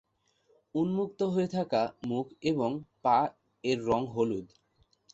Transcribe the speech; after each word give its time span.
উন্মুক্ত 0.75 1.19
হয়ে 1.33 1.47
থাকা 1.47 1.81
মুখ 2.03 2.25
এবং 2.41 2.71
পা 3.03 3.17
এর 3.63 3.79
রঙ 3.85 4.01
হলুদ। 4.07 4.47